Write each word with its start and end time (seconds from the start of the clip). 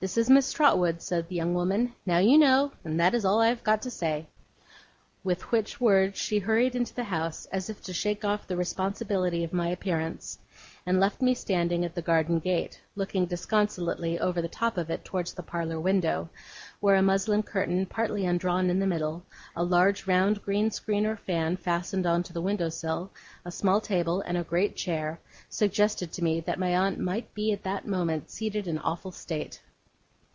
'This 0.00 0.18
is 0.18 0.28
Miss 0.28 0.52
Trotwood's,' 0.52 1.02
said 1.06 1.26
the 1.30 1.34
young 1.34 1.54
woman. 1.54 1.94
'Now 2.04 2.18
you 2.18 2.36
know; 2.36 2.72
and 2.84 3.00
that's 3.00 3.24
all 3.24 3.40
I 3.40 3.46
have 3.48 3.64
got 3.64 3.80
to 3.80 3.90
say.' 3.90 4.26
With 5.22 5.50
which 5.50 5.80
words 5.80 6.18
she 6.18 6.40
hurried 6.40 6.76
into 6.76 6.94
the 6.94 7.04
house, 7.04 7.46
as 7.46 7.70
if 7.70 7.82
to 7.84 7.94
shake 7.94 8.22
off 8.22 8.46
the 8.46 8.54
responsibility 8.54 9.42
of 9.44 9.54
my 9.54 9.68
appearance; 9.70 10.38
and 10.84 11.00
left 11.00 11.22
me 11.22 11.32
standing 11.34 11.86
at 11.86 11.94
the 11.94 12.02
garden 12.02 12.38
gate, 12.38 12.78
looking 12.94 13.24
disconsolately 13.24 14.18
over 14.20 14.42
the 14.42 14.46
top 14.48 14.76
of 14.76 14.90
it 14.90 15.06
towards 15.06 15.32
the 15.32 15.42
parlour 15.42 15.80
window, 15.80 16.28
where 16.80 16.96
a 16.96 17.02
muslin 17.02 17.42
curtain 17.42 17.86
partly 17.86 18.26
undrawn 18.26 18.68
in 18.68 18.80
the 18.80 18.86
middle, 18.86 19.22
a 19.56 19.64
large 19.64 20.06
round 20.06 20.42
green 20.42 20.70
screen 20.70 21.06
or 21.06 21.16
fan 21.16 21.56
fastened 21.56 22.04
on 22.04 22.22
to 22.22 22.34
the 22.34 22.42
windowsill, 22.42 23.10
a 23.46 23.50
small 23.50 23.80
table, 23.80 24.20
and 24.26 24.36
a 24.36 24.44
great 24.44 24.76
chair, 24.76 25.18
suggested 25.48 26.12
to 26.12 26.22
me 26.22 26.40
that 26.40 26.58
my 26.58 26.76
aunt 26.76 26.98
might 26.98 27.32
be 27.32 27.52
at 27.54 27.62
that 27.62 27.86
moment 27.88 28.28
seated 28.30 28.66
in 28.68 28.78
awful 28.80 29.10
state. 29.10 29.62